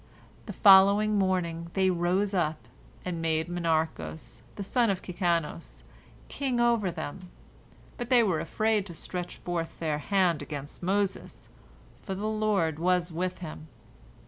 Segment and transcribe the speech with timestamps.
[0.47, 2.67] The following morning they rose up
[3.05, 5.83] and made Monarchos, the son of Kikanos,
[6.27, 7.29] king over them,
[7.99, 11.49] but they were afraid to stretch forth their hand against Moses,
[12.01, 13.67] for the Lord was with him.